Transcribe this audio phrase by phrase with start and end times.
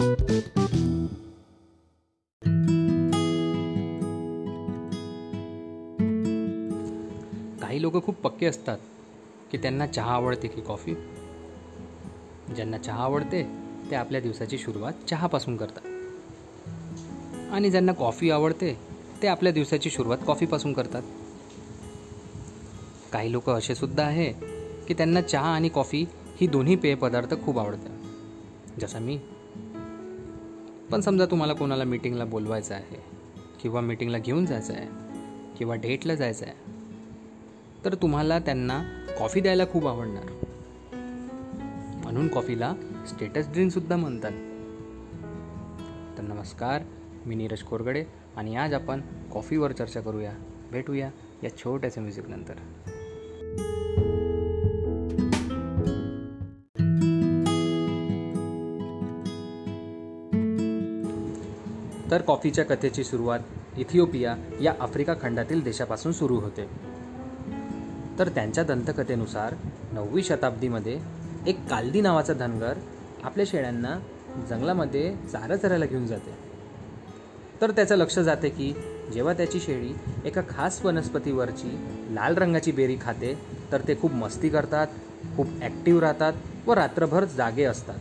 [0.00, 0.12] काही
[7.82, 8.78] लोक खूप पक्के असतात
[9.50, 10.94] की त्यांना चहा आवडते की कॉफी.
[12.54, 13.46] ज्यांना चहा आवडते
[13.90, 15.82] ते आपल्या दिवसाची सुरुवात चहापासून करतात.
[17.50, 18.78] आणि ज्यांना कॉफी आवडते
[19.22, 21.02] ते आपल्या दिवसाची सुरुवात कॉफीपासून करतात.
[23.12, 24.32] काही लोक असे सुद्धा आहे
[24.88, 26.06] की त्यांना चहा आणि कॉफी
[26.40, 27.90] ही दोन्ही पेय पदार्थ खूप आवडतात.
[28.80, 29.20] जसा मी
[30.92, 33.02] पण समजा तुम्हाला कोणाला मीटिंगला बोलवायचं आहे
[33.62, 34.86] किंवा मीटिंगला घेऊन जायचं आहे
[35.58, 36.54] किंवा डेटला जायचं आहे
[37.84, 38.82] तर तुम्हाला त्यांना
[39.18, 40.24] कॉफी द्यायला खूप आवडणार.
[42.04, 42.74] म्हणून कॉफीला
[43.08, 44.30] स्टेटस ड्रिंकसुद्धा म्हणतात.
[46.18, 46.82] तर नमस्कार
[47.26, 48.04] मी नीरज कोरगडे
[48.36, 49.00] आणि आज आपण
[49.32, 50.32] कॉफीवर चर्चा करूया
[50.72, 51.10] भेटूया
[51.42, 52.54] या छोट्याच्या म्युझिकनंतर
[62.10, 63.40] तर कॉफीच्या कथेची सुरुवात
[63.76, 66.68] इथिओपिया या आफ्रिका खंडातील देशापासून सुरू होते.
[68.18, 69.54] तर त्यांच्या दंतकथेनुसार
[69.92, 70.98] नववी शताब्दीमध्ये
[71.46, 72.74] एक कालदी नावाचा धनगर
[73.22, 73.98] आपल्या शेळ्यांना
[74.50, 76.34] जंगलामध्ये चारा चरायला घेऊन जाते.
[77.60, 78.72] तर त्याचं लक्ष जाते की
[79.14, 79.92] जेव्हा त्याची शेळी
[80.24, 81.78] एका खास वनस्पतीवरची
[82.10, 83.38] लाल रंगाची बेरी खाते
[83.72, 84.86] तर ते खूप मस्ती करतात
[85.36, 86.32] खूप ॲक्टिव्ह राहतात
[86.66, 87.98] व रात्रभर जागे असतात.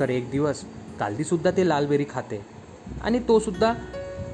[0.00, 0.64] तर एक दिवस
[0.98, 2.51] कालदीसुद्धा ते लाल बेरी खाते.
[3.00, 3.74] आणि तो सुद्धा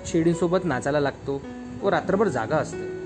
[0.07, 1.43] शेळींसोबत नाचायला लागतो.
[1.83, 2.99] व रात्रभर जागा असते.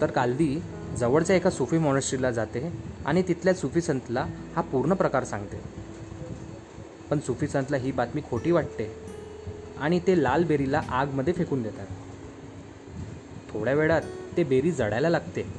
[0.00, 0.60] तर कालदी
[0.96, 2.72] जवळच्या एका सुफी मॉनेस्ट्रीला जाते
[3.06, 5.60] आणि तिथल्या सुफी संतला हा पूर्ण प्रकार सांगते.
[7.10, 8.96] पण सुफी संतला ही बातमी खोटी वाटते
[9.78, 11.86] आणि ते लाल बेरीला आगमध्ये फेकून देतात.
[13.50, 14.02] थोड्या वेळात
[14.36, 15.52] ते बेरी जळायला लागते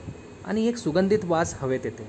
[0.46, 2.08] आणि एक सुगंधित वास हवेत येते.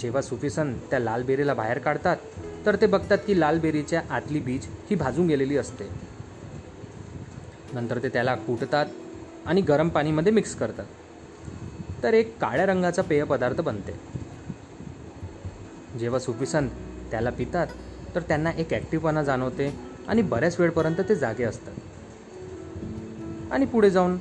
[0.00, 2.16] जेव्हा सुफी संत त्या लाल बेरीला बाहेर काढतात
[2.66, 5.90] तर ते बघतात की लाल बेरीच्या आतली बीज ही भाजून गेलेली असते.
[7.72, 8.86] नंतर ते त्याला कुटतात
[9.46, 10.84] आणि गरम पाणीमध्ये मिक्स करतात.
[12.02, 13.92] तर एक काळ्या रंगाचा पेय पदार्थ बनते.
[15.98, 16.70] जेव्हा सुफीसंत
[17.10, 17.66] त्याला पितात
[18.14, 19.78] तर त्यांना एक ॲक्टिव्हपणा जाणवते
[20.08, 21.72] आणि बऱ्याच वेळपर्यंत ते जागे असतात.
[23.52, 24.18] आणि पुढे जाऊन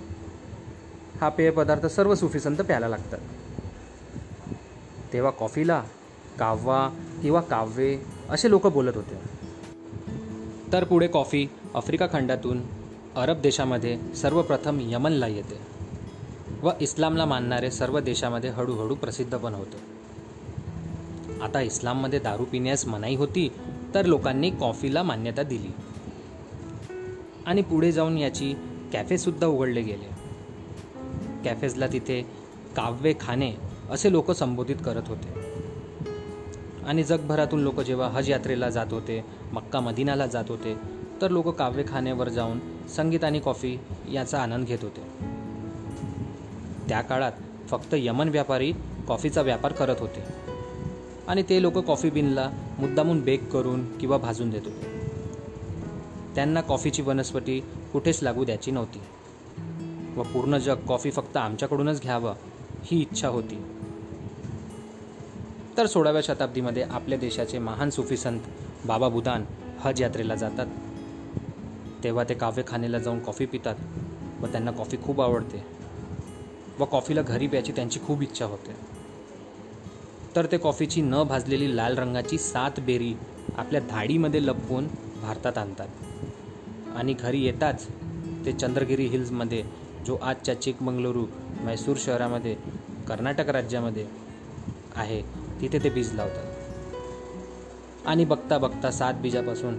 [1.21, 3.19] हा पेय पदार्थ सर्व सुफीसंत प्यायला लागतात.
[5.13, 5.83] तेव्हा कॉफीला
[6.39, 6.89] काव्वा
[7.21, 9.39] किंवा काव्ये असे लोक बोलत होते.
[10.73, 12.61] तर पुढे कॉफी आफ्रिका खंडातून
[13.15, 15.59] अरब देशामध्ये सर्वप्रथम यमनला येते
[16.61, 19.77] व इस्लामला मानणारे सर्व देशामध्ये हळूहळू प्रसिद्ध पण होते.
[21.41, 23.51] आता इस्लाममध्ये दारू पिण्यास मनाई होती
[23.93, 25.71] तर लोकांनी कॉफीला मान्यता दिली.
[27.45, 28.53] आणि पुढे जाऊन याची
[28.93, 30.09] कॅफेसुद्धा उघडले गेले.
[31.43, 32.21] कॅफेजला तिथे
[32.75, 33.53] काव्य खाणे
[33.89, 35.38] असे लोक संबोधित करत होते.
[36.89, 40.77] आणि जगभरातून लोक जेव्हा हज यात्रेला जात होते मक्का मदिनाला जात होते
[41.21, 43.77] तर लोक काव्यखान्यावर जाऊन संगीत आणि कॉफी
[44.11, 45.01] याचा आनंद घेत होते.
[46.89, 47.31] त्या काळात
[47.67, 48.73] फक्त यमन व्यापारी
[49.07, 50.23] कॉफीचा व्यापार करत होते.
[51.27, 52.49] आणि ते लोक कॉफी बिनला
[52.79, 54.87] मुद्दामून बेक करून किंवा भाजून देत होते.
[56.35, 57.63] त्यांना कॉफीची वनस्पती
[57.93, 58.99] कुठेच लागू द्यायची नव्हती.
[60.19, 62.33] व पूर्ण जग कॉफी फक्त आमच्याकडूनच घ्यावं
[62.83, 63.61] ही इच्छा होती.
[65.79, 68.39] तर सोळाव्या शताब्दीमध्ये आपल्या देशाचे महान सुफी संत
[68.85, 69.43] बाबा बुदान
[69.79, 70.67] हज यात्रेला जातात.
[72.03, 73.75] तेव्हा ते काव्यखानेला जाऊन कॉफी पितात
[74.41, 75.63] व त्यांना कॉफी खूप आवडते
[76.79, 78.75] व कॉफीला घरी प्यायची त्यांची खूप इच्छा होते.
[80.35, 83.13] तर ते कॉफीची न भाजलेली लाल रंगाची सात बेरी
[83.57, 84.87] आपल्या धाडीमध्ये लपवून
[85.21, 85.87] भारतात आणतात.
[86.95, 87.87] आणि घरी येताच
[88.45, 89.63] ते चंद्रगिरी हिल्समध्ये
[90.05, 91.25] जो आजच्या चिकमंगलुरू
[91.63, 92.55] मैसूर शहरामध्ये
[93.07, 94.07] कर्नाटक राज्यामध्ये
[94.95, 96.45] आहे तिथे ते बीज लावतात
[98.05, 99.77] आणि बघता बघता सात बीजापासून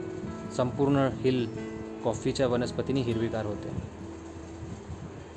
[0.56, 1.48] संपूर्ण हिल
[2.04, 3.68] कॉफीच्या वनस्पतीने हिरवीगार होते.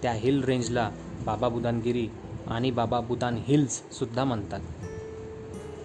[0.02, 0.92] त्या हिल रेंजला
[1.26, 2.10] बाबा बुदानगिरी
[2.48, 4.60] आणि बाबा बुदान हिल्ससुद्धा म्हणतात.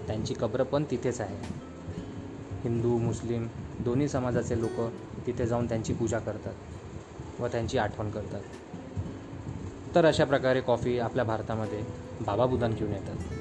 [0.07, 1.37] त्यांची कब्र पण तिथेच आहे.
[2.65, 3.49] हिंदू मुस्लिम
[3.81, 4.81] दोन्ही समाजाचे लोक
[5.27, 6.55] तिथे जाऊन त्यांची पूजा करतात
[7.41, 8.41] व त्यांची आठवण करतात.
[9.95, 11.85] तर अशा प्रकारे कॉफी आपल्या भारतामध्ये
[12.21, 13.38] बाबा बुदान घेऊन येतात.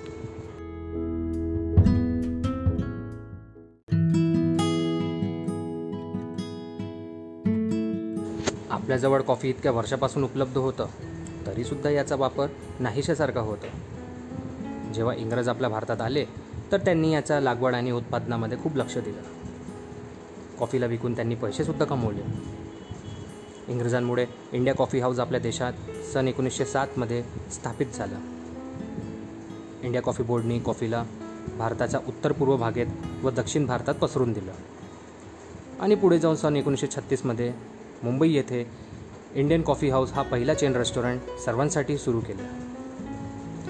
[8.77, 10.87] आपल्याजवळ कॉफी इतक्या वर्षापासून उपलब्ध होतं
[11.45, 12.47] तरीसुद्धा याचा वापर
[12.79, 14.93] नाहीशासारखा होतं.
[14.93, 16.25] जेव्हा इंग्रज आपल्या भारतात आले
[16.71, 19.21] तर त्यांनी याचा लागवड आणि उत्पादनामध्ये खूप लक्ष दिलं.
[20.59, 22.21] कॉफीला विकून त्यांनी पैसेसुद्धा कमवले.
[23.67, 25.73] इंग्रजांमुळे इंडिया कॉफी हाऊस आपल्या देशात
[26.13, 28.19] सन एकोणीसशे सातमध्ये स्थापित झालं.
[29.83, 31.03] इंडिया कॉफी बोर्डनी कॉफीला
[31.57, 32.87] भारताच्या उत्तर पूर्व भागेत
[33.23, 34.51] व दक्षिण भारतात पसरून दिलं.
[35.79, 38.65] आणि पुढे जाऊन सन एकोणीसशे छत्तीसमध्ये मुंबई येथे
[39.33, 42.47] इंडियन कॉफी हाऊस हा पहिला चेन रेस्टॉरंट सर्वांसाठी सुरू केला.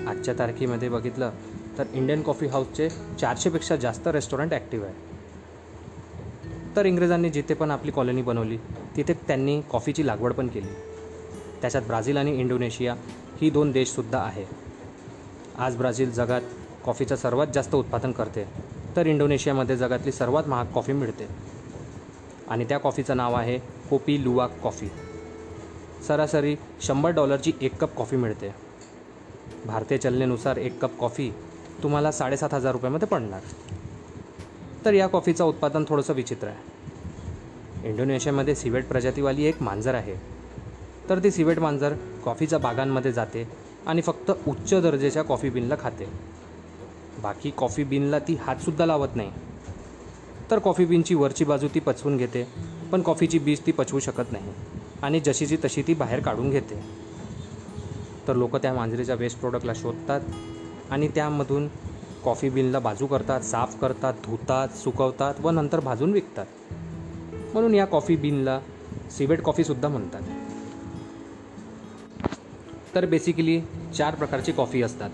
[0.10, 1.32] आजच्या तारखेमध्ये बघितलं
[1.78, 2.90] तर इंडियन कॉफी हाऊसचे
[3.22, 4.96] चारशेपेक्षा जास्त रेस्टॉरंट ॲक्टिव्ह आहे.
[6.76, 8.58] तर इंग्रजांनी जिथे पण आपली कॉलनी बनवली
[8.98, 10.74] तिथे त्यांनी कॉफीची लागवड पण केली.
[11.62, 12.96] त्याच्यात ब्राझील आणि इंडोनेशिया
[13.42, 14.46] ही दोन देशसुद्धा आहे.
[15.58, 16.42] आज ब्राझील जगात
[16.86, 18.46] कॉफीचं सर्वात जास्त उत्पादन करते
[18.96, 21.28] तर इंडोनेशियामध्ये जगातली सर्वात महाग कॉफी मिळते.
[22.50, 24.88] आणि त्या कॉफीचं नाव आहे कोपी लुवाक कॉफी.
[26.07, 28.56] सरासरी शंभर डॉलरची एक कप कॉफी मिळते.
[29.66, 31.31] भारतीय चलनेनुसार एक कप कॉफी
[31.84, 33.39] तुम्हाला साडेसात हजार रुपयामध्ये पडणार.
[34.86, 36.78] तर या कॉफीचं उत्पादन थोडंसं विचित्र आहे.
[37.89, 40.16] इंडोनेशियामध्ये सिवेट प्रजातीवाली एक मांजर आहे.
[41.10, 41.94] तर ती सिवेट मांजर
[42.25, 43.48] कॉफीच्या बागांमध्ये जाते
[43.86, 46.06] आणि फक्त उच्च दर्जाच्या कॉफी बीनला खाते.
[47.22, 49.31] बाकी कॉफी बीनला ती हातसुद्धा लावत नाही.
[50.51, 52.48] तर कॉफी बीनची वरची बाजू ती पचवून घेते
[52.92, 54.54] पण कॉफीची बीज ती पचवू शकत नाही.
[55.01, 56.84] आणि जशीची तशी ती बाहेर काढून घेते.
[58.28, 60.22] तर लोक त्या मांजरीच्या वेस्ट प्रोडक्टला शोधतात
[60.89, 61.68] आणि त्यामधून
[62.24, 66.45] कॉफी बिनला बाजू करतात साफ करतात धुतात सुकवतात व नंतर भाजून विकतात.
[67.54, 68.60] म्हणून या कॉफी बीनला
[69.12, 70.22] सिवेट कॉफीसुद्धा म्हणतात.
[72.95, 73.62] तर बेसिकली
[73.98, 75.10] चार प्रकारची कॉफी असतात.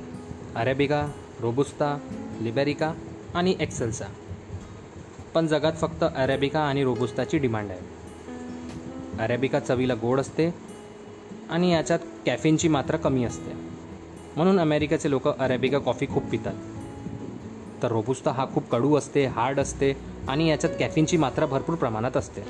[0.56, 1.08] अरेबिका
[1.40, 1.98] रोबुस्ता
[2.42, 2.94] लिबेरिका
[3.34, 4.06] आणि एक्सेल्सा
[5.34, 7.80] पण जगात फक्त अरेबिका आणि रोबुस्ताची डिमांड आहे.
[9.20, 10.54] अरेबिका चवीला गोड असते
[11.50, 13.52] आणि याच्यात कॅफिनची मात्रा कमी असते.
[14.36, 16.54] म्हणून अमेरिकेचे लोक अरेबिका कॉफी खूप पितात.
[17.84, 19.94] तर रोबुस्ता हा खूप कडू असते हार्ड असते
[20.28, 22.42] आणि याच्यात कॅफिनची मात्रा भरपूर प्रमाणात असते.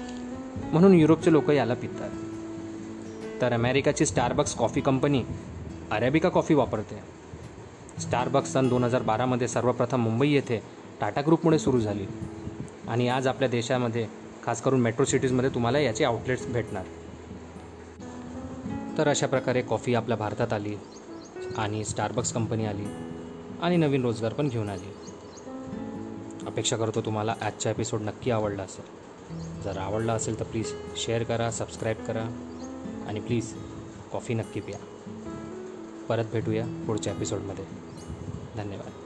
[0.71, 2.09] म्हणून युरोपचे लोक याला पितात.
[3.41, 5.23] तर अमेरिकाची Starbucks coffee company
[5.91, 6.99] arabica coffee वापरते.
[8.01, 10.61] स्टारबक्स सन दोन हजार बारामध्ये सर्वप्रथम मुंबई येथे
[11.01, 12.05] टाटा ग्रुपमुळे सुरू झाली.
[12.87, 14.07] आणि आज आपल्या देशामध्ये
[14.43, 16.85] खास करून मेट्रो सिटीजमध्ये तुम्हाला याचे आउटलेट्स भेटणार.
[18.97, 20.75] तर अशा प्रकारे कॉफी आपल्या भारतात आली
[21.57, 22.85] आणि स्टारबक्स कंपनी आली
[23.61, 24.93] आणि नवीन रोजगार पण घेऊन आली.
[26.45, 29.03] अपेक्षा करतो तुम्हाला आजचा एपिसोड नक्की आवडला असेल.
[29.63, 32.23] जर आवडला असेल तर प्लीज शेअर करा सबस्क्राईब करा
[33.07, 33.53] आणि प्लीज
[34.11, 34.79] कॉफी नक्की प्या.
[36.09, 37.65] परत भेटूया पुढच्या एपिसोडमध्ये
[38.57, 39.02] धन्यवाद.